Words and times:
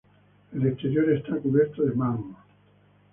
El 0.53 0.65
exterior 0.65 1.11
está 1.11 1.37
cubierto 1.37 1.83
de 1.83 1.91
mármol. 1.93 2.35